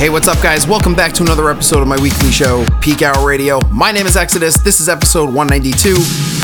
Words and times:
Hey, 0.00 0.08
what's 0.08 0.28
up, 0.28 0.40
guys? 0.42 0.66
Welcome 0.66 0.94
back 0.94 1.12
to 1.12 1.22
another 1.22 1.50
episode 1.50 1.82
of 1.82 1.86
my 1.86 2.00
weekly 2.00 2.30
show, 2.30 2.64
Peak 2.80 3.02
Hour 3.02 3.28
Radio. 3.28 3.60
My 3.70 3.92
name 3.92 4.06
is 4.06 4.16
Exodus. 4.16 4.56
This 4.56 4.80
is 4.80 4.88
episode 4.88 5.26
192. 5.26 5.90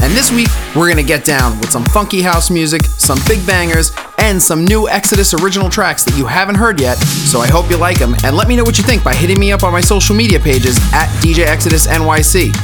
And 0.05 0.12
this 0.12 0.30
week, 0.30 0.48
we're 0.77 0.92
going 0.92 0.98
to 0.98 1.02
get 1.02 1.24
down 1.24 1.59
with 1.59 1.70
some 1.70 1.83
funky 1.87 2.20
house 2.20 2.50
music, 2.50 2.84
some 2.84 3.19
big 3.27 3.47
bangers, 3.47 3.97
and 4.19 4.42
some 4.42 4.66
new 4.66 4.91
Exodus 4.91 5.33
original 5.33 5.70
tracks 5.70 6.05
that 6.05 6.19
you 6.19 6.27
haven't 6.27 6.56
heard 6.56 6.78
yet. 6.78 6.98
So 6.98 7.41
I 7.41 7.47
hope 7.47 7.70
you 7.70 7.78
like 7.78 7.98
them. 7.98 8.14
And 8.24 8.37
let 8.37 8.47
me 8.47 8.56
know 8.56 8.62
what 8.62 8.77
you 8.77 8.84
think 8.84 9.02
by 9.02 9.14
hitting 9.14 9.41
me 9.41 9.52
up 9.52 9.62
on 9.62 9.73
my 9.73 9.80
social 9.80 10.14
media 10.14 10.38
pages 10.38 10.77
at 10.92 11.09
DJ 11.23 11.47
Exodus 11.47 11.86
NYC. 11.86 12.55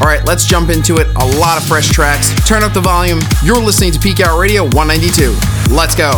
All 0.00 0.06
right, 0.06 0.24
let's 0.24 0.46
jump 0.46 0.70
into 0.70 0.96
it. 0.96 1.08
A 1.16 1.26
lot 1.38 1.60
of 1.60 1.68
fresh 1.68 1.90
tracks. 1.90 2.32
Turn 2.48 2.62
up 2.62 2.72
the 2.72 2.80
volume. 2.80 3.20
You're 3.44 3.60
listening 3.60 3.92
to 3.92 3.98
Peak 3.98 4.20
Hour 4.20 4.40
Radio 4.40 4.62
192. 4.62 5.36
Let's 5.74 5.94
go. 5.94 6.12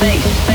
Bass, 0.00 0.47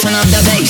turn 0.00 0.14
up 0.14 0.24
the 0.28 0.42
bass. 0.46 0.69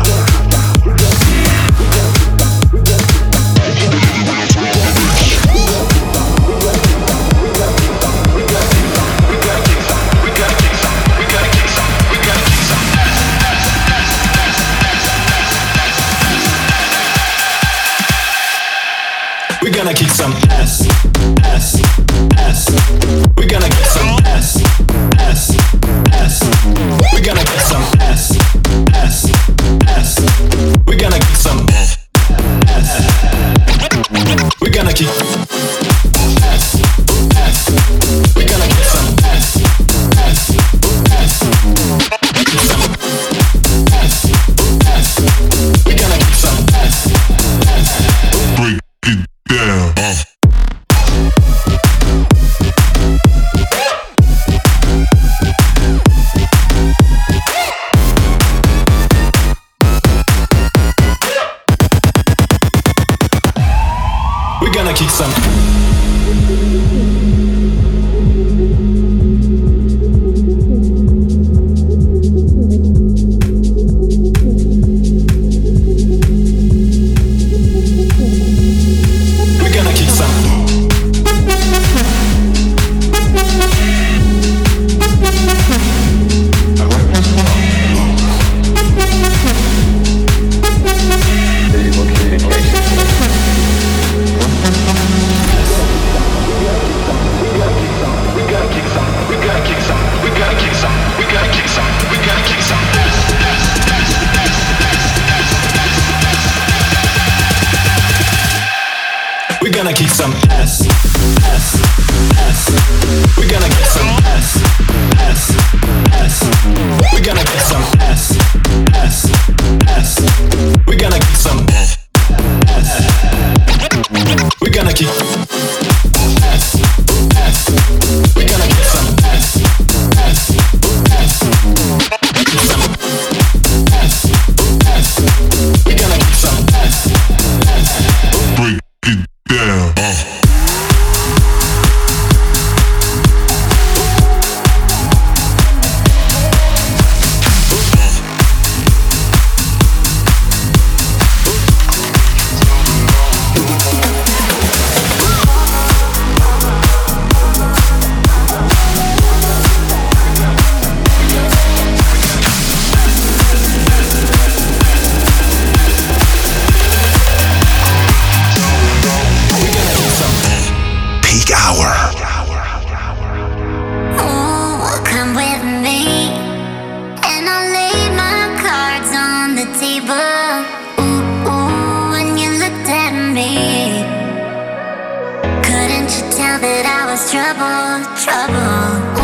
trouble 188.15 189.20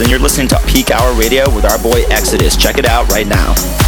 and 0.00 0.10
you're 0.10 0.18
listening 0.18 0.48
to 0.48 0.58
Peak 0.66 0.90
Hour 0.90 1.18
Radio 1.18 1.48
with 1.54 1.64
our 1.64 1.78
boy 1.78 2.02
Exodus. 2.10 2.56
Check 2.56 2.76
it 2.76 2.84
out 2.84 3.08
right 3.08 3.26
now. 3.26 3.85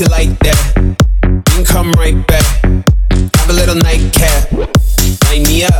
You 0.00 0.06
like 0.06 0.38
that. 0.38 0.96
Then 1.22 1.64
come 1.64 1.92
right 1.92 2.26
back. 2.26 2.44
Have 3.36 3.50
a 3.50 3.52
little 3.52 3.74
nightcap. 3.74 4.50
Light 5.28 5.46
me 5.46 5.64
up. 5.64 5.74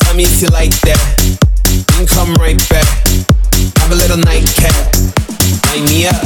Tell 0.00 0.14
me 0.14 0.24
if 0.24 0.42
you 0.42 0.48
like 0.48 0.78
that. 0.82 1.00
Then 1.88 2.06
come 2.06 2.34
right 2.34 2.60
back. 2.68 2.86
Have 3.78 3.92
a 3.92 3.94
little 3.94 4.18
nightcap. 4.18 4.74
Light 5.68 5.84
me 5.88 6.06
up. 6.06 6.20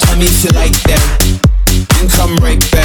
Tell 0.00 0.16
me 0.18 0.26
if 0.26 0.44
you 0.44 0.50
like 0.50 0.76
that. 0.82 1.04
Then 1.94 2.08
come 2.08 2.36
right 2.38 2.70
back. 2.72 2.83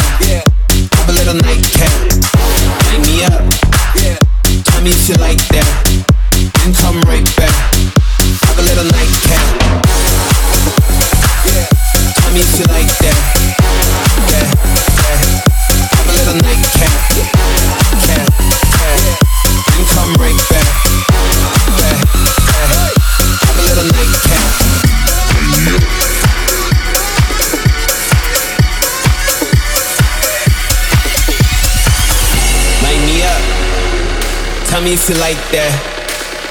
Me 34.89 34.96
if 34.96 35.05
you 35.05 35.15
like 35.22 35.38
that. 35.53 35.69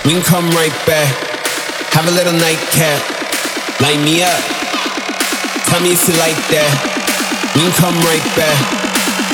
We 0.07 0.15
can 0.15 0.23
come 0.23 0.47
right 0.55 0.75
back. 0.87 1.11
Have 1.91 2.07
a 2.07 2.15
little 2.15 2.31
nightcap. 2.39 3.03
Light 3.83 3.99
me 3.99 4.23
up. 4.23 4.39
Tell 5.67 5.83
me 5.83 5.91
if 5.91 6.07
you 6.07 6.15
like 6.23 6.39
that. 6.55 6.71
We 7.59 7.67
can 7.67 7.75
come 7.75 7.99
right 8.07 8.23
back. 8.39 8.55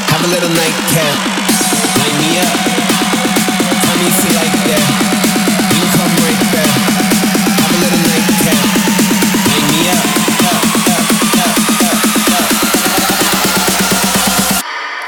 Have 0.08 0.24
a 0.24 0.30
little 0.32 0.48
nightcap. 0.48 1.16
Light 2.00 2.16
me 2.16 2.40
up. 2.40 2.48
Tell 3.84 3.96
me 4.00 4.08
if 4.08 4.16
you 4.24 4.32
like 4.40 4.56
that. 4.72 4.84
We 5.68 5.84
can 5.84 5.90
come 6.00 6.14
right 6.24 6.42
back. 6.48 6.72
Have 7.60 7.72
a 7.76 7.80
little 7.84 8.02
nightcap. 8.08 8.56
Light 9.52 9.66
me 9.68 9.80
up. 9.92 10.00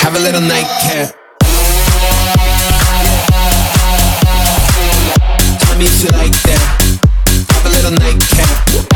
Have 0.04 0.14
a 0.16 0.20
little 0.20 0.44
nightcap. 0.44 0.75
If 5.88 6.02
you 6.02 6.10
like 6.10 6.32
that. 6.42 7.06
Have 7.52 7.64
a 7.64 7.68
little 7.68 7.92
nightcap. 7.92 8.95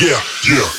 yeah, 0.00 0.22
yeah. 0.46 0.77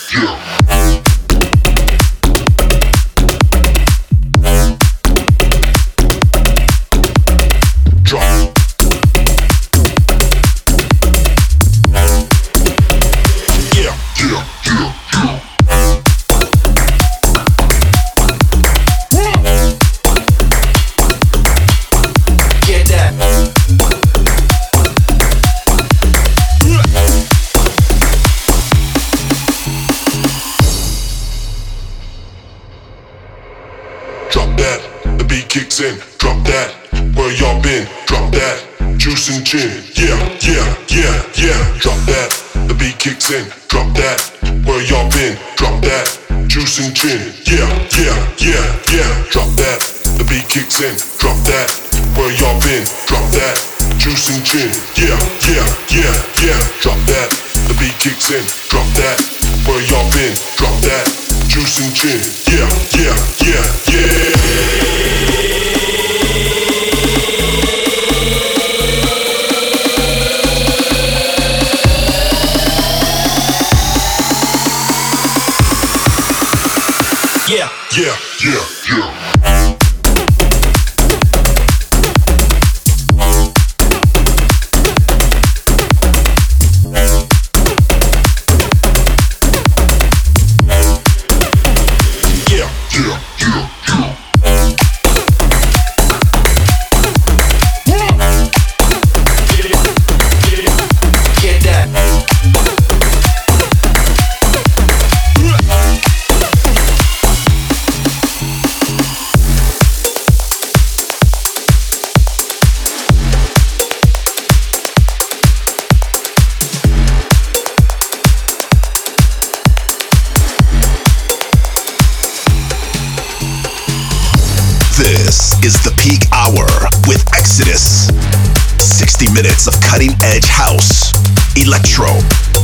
mix 129.60 129.68
of 129.68 129.82
cutting 129.84 130.12
edge 130.22 130.48
house, 130.48 131.12
electro, 131.56 132.08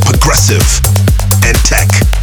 progressive, 0.06 0.64
and 1.44 1.56
tech. 1.66 2.15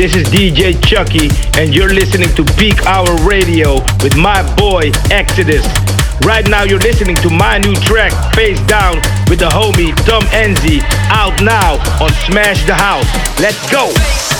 This 0.00 0.16
is 0.16 0.22
DJ 0.28 0.82
Chuckie, 0.82 1.28
and 1.60 1.74
you're 1.74 1.92
listening 1.92 2.30
to 2.34 2.42
Peak 2.56 2.86
Hour 2.86 3.14
Radio 3.28 3.74
with 4.02 4.16
my 4.16 4.40
boy 4.56 4.90
Exodus. 5.10 5.62
Right 6.24 6.48
now, 6.48 6.62
you're 6.62 6.78
listening 6.78 7.16
to 7.16 7.28
my 7.28 7.58
new 7.58 7.74
track, 7.74 8.34
Face 8.34 8.62
Down, 8.62 8.94
with 9.28 9.40
the 9.40 9.50
homie 9.50 9.94
Tom 10.06 10.22
Enzy, 10.32 10.80
out 11.10 11.42
now 11.42 11.74
on 12.02 12.10
Smash 12.24 12.64
the 12.64 12.72
House. 12.72 13.04
Let's 13.38 13.70
go! 13.70 14.39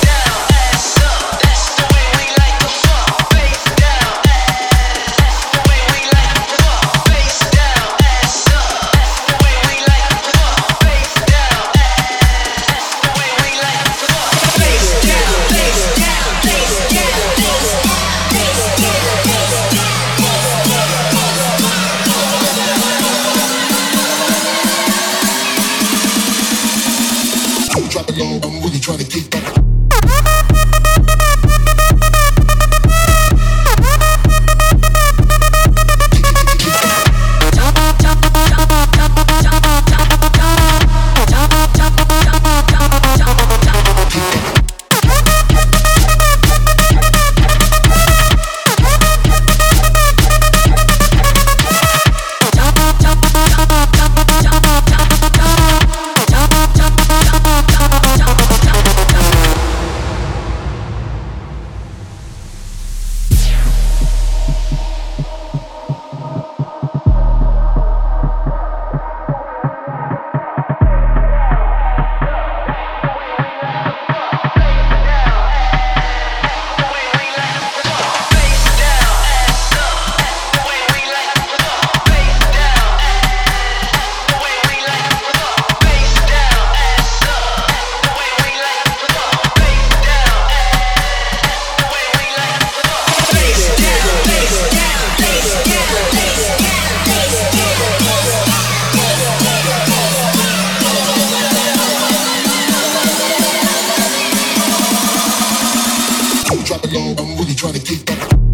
drop 106.70 106.84
it 106.84 106.92
low. 106.92 107.14
I'm 107.18 107.36
really 107.36 107.54
trying 107.54 107.72
to 107.72 107.80
get 107.80 108.06
back. 108.06 108.49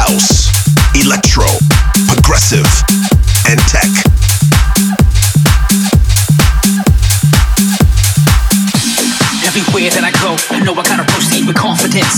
house, 0.00 0.48
electro, 0.94 1.44
progressive, 2.08 2.64
and 3.46 3.60
tech. 3.68 4.29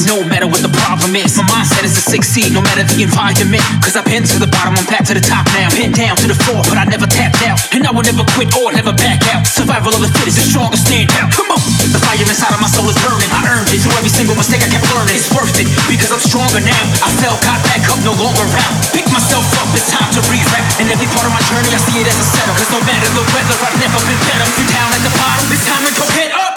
No 0.09 0.18
matter 0.26 0.50
what 0.50 0.62
the 0.64 0.72
problem 0.82 1.14
is, 1.14 1.38
my 1.38 1.46
mindset 1.53 1.86
is 1.86 1.94
to 1.94 2.03
succeed, 2.03 2.50
no 2.50 2.62
matter 2.64 2.82
the 2.82 3.07
environment. 3.07 3.62
Cause 3.84 3.94
I've 3.94 4.07
been 4.09 4.26
to 4.26 4.38
the 4.40 4.50
bottom, 4.50 4.74
I'm 4.74 4.86
back 4.90 5.07
to 5.07 5.14
the 5.14 5.22
top 5.22 5.46
now. 5.55 5.70
Pinned 5.70 5.94
down 5.94 6.18
to 6.18 6.26
the 6.26 6.34
floor, 6.34 6.64
but 6.66 6.74
I 6.74 6.84
never 6.88 7.07
tapped 7.07 7.44
out. 7.46 7.61
And 7.70 7.86
I 7.86 7.94
will 7.94 8.03
never 8.03 8.26
quit 8.34 8.50
or 8.59 8.74
never 8.74 8.90
back 8.90 9.22
out. 9.30 9.46
Survival 9.46 9.94
of 9.94 10.03
the 10.03 10.11
fittest, 10.11 10.42
the 10.42 10.46
strongest 10.48 10.90
stand 10.90 11.12
out. 11.22 11.30
Come 11.30 11.55
on, 11.55 11.61
the 11.92 12.00
fire 12.03 12.18
inside 12.18 12.50
of 12.50 12.59
my 12.59 12.70
soul 12.72 12.88
is 12.90 12.98
burning. 13.05 13.30
I 13.30 13.46
earned 13.46 13.70
it 13.70 13.78
through 13.84 13.94
every 13.94 14.11
single 14.11 14.34
mistake 14.34 14.64
I 14.64 14.68
kept 14.74 14.86
learning. 14.90 15.14
It's 15.14 15.30
worth 15.30 15.55
it 15.61 15.68
because 15.86 16.11
I'm 16.11 16.22
stronger 16.22 16.59
now. 16.64 16.82
I 17.05 17.09
fell, 17.22 17.38
got 17.46 17.62
back 17.62 17.86
up, 17.86 18.00
no 18.03 18.16
longer 18.18 18.42
around. 18.42 18.74
Pick 18.90 19.07
myself 19.12 19.46
up, 19.62 19.70
it's 19.76 19.86
time 19.92 20.11
to 20.18 20.22
re-rap. 20.26 20.66
And 20.82 20.90
every 20.90 21.07
part 21.14 21.30
of 21.30 21.32
my 21.36 21.42
journey, 21.46 21.70
I 21.70 21.78
see 21.78 22.03
it 22.03 22.09
as 22.11 22.18
a 22.18 22.26
setup. 22.26 22.59
Cause 22.59 22.70
no 22.74 22.80
matter 22.82 23.07
the 23.14 23.24
weather, 23.30 23.57
I've 23.61 23.78
never 23.78 24.00
been 24.03 24.22
better. 24.26 24.42
Up 24.42 24.59
You 24.59 24.66
down 24.66 24.90
at 24.90 25.03
the 25.07 25.12
bottom, 25.14 25.46
it's 25.53 25.64
time 25.68 25.84
to 25.86 25.92
go 25.94 26.07
head 26.18 26.32
up. 26.34 26.51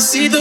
see 0.00 0.28
the 0.28 0.37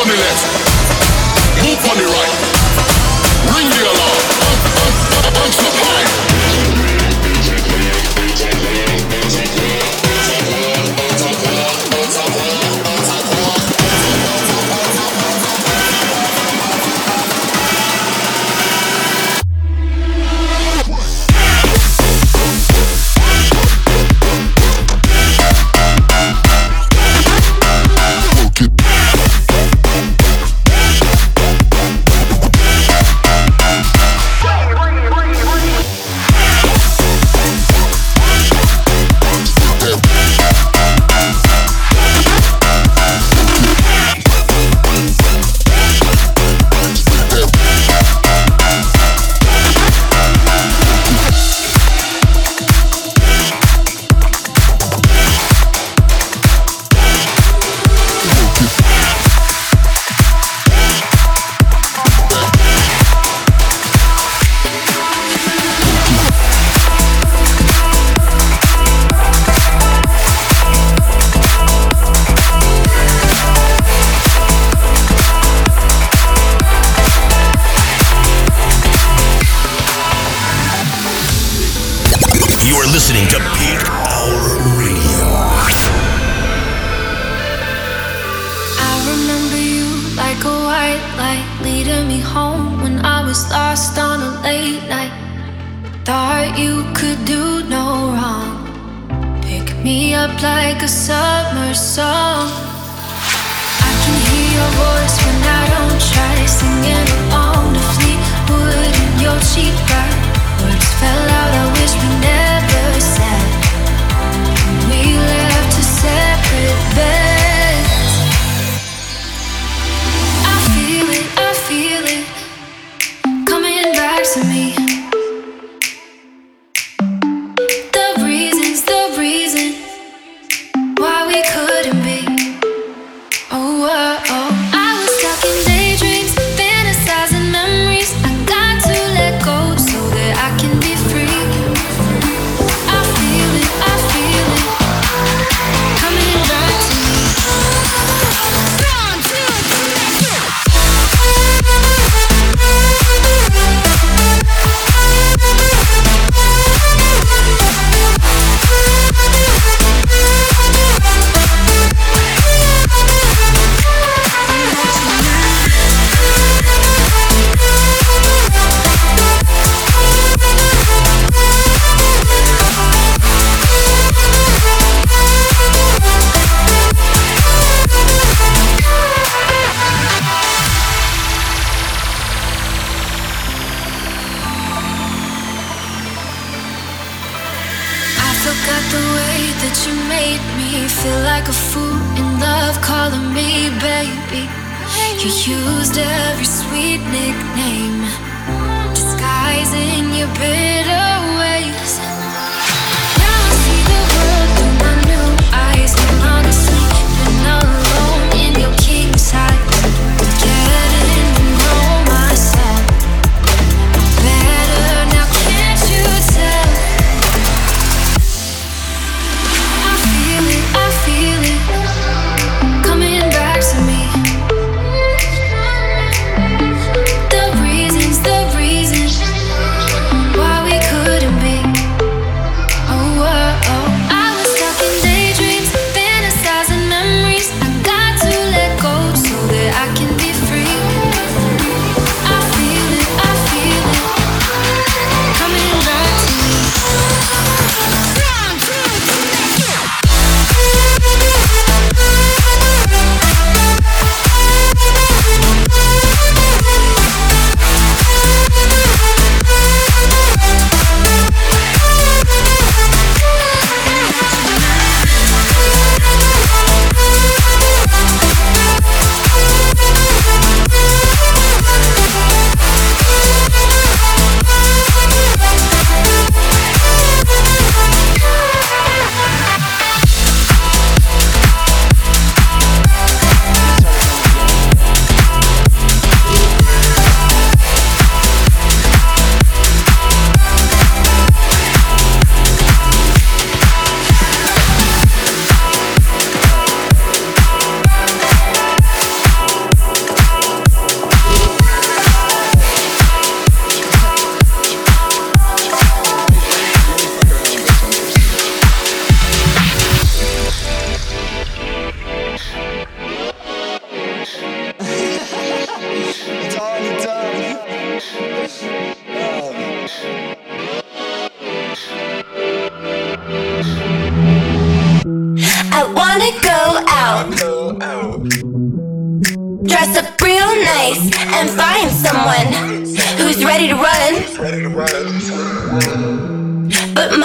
Move 0.00 0.08
on 0.08 0.16
the 0.16 0.22
left, 0.22 0.46
move 1.62 1.90
on 1.90 1.96
the 1.98 2.06
right, 2.06 3.54
ring 3.54 3.68
the 3.68 3.82
alarm. 3.84 3.99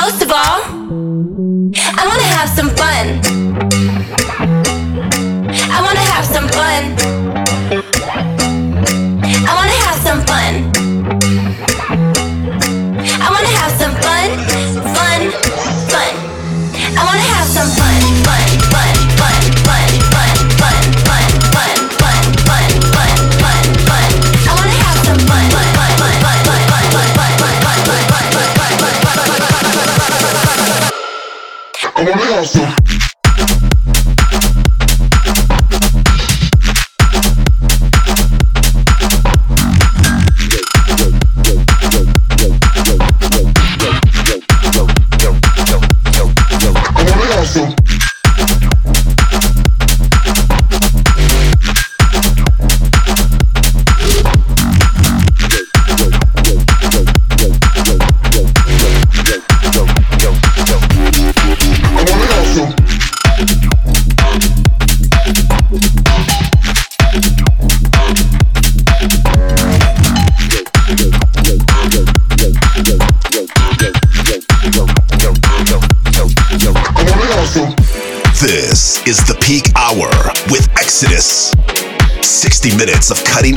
most 0.06 0.22
of 0.22 0.32
all, 0.32 0.62
I 1.74 2.04
wanna 2.06 2.30
have 2.38 2.48
some 2.50 2.70
fun. 2.76 3.25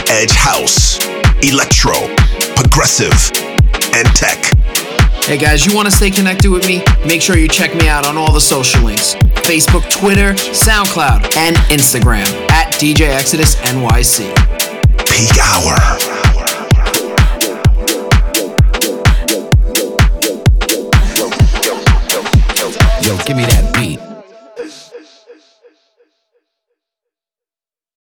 edge 0.09 0.33
house, 0.33 0.99
electro, 1.43 1.93
progressive, 2.57 3.13
and 3.95 4.07
tech. 4.17 4.43
Hey 5.25 5.37
guys, 5.37 5.67
you 5.67 5.75
want 5.75 5.87
to 5.87 5.91
stay 5.91 6.11
connected 6.11 6.51
with 6.51 6.67
me? 6.67 6.83
Make 7.07 7.21
sure 7.21 7.37
you 7.37 7.49
check 7.49 7.75
me 7.75 7.89
out 7.89 8.07
on 8.07 8.17
all 8.17 8.33
the 8.33 8.41
social 8.41 8.83
links 8.83 9.15
Facebook, 9.45 9.89
Twitter, 9.91 10.33
SoundCloud, 10.33 11.37
and 11.37 11.57
Instagram 11.71 12.27
at 12.51 12.73
DJ 12.75 13.09
Exodus 13.09 13.57
NYC. 13.57 14.35
Peak 15.07 15.39
Hour. 15.41 16.18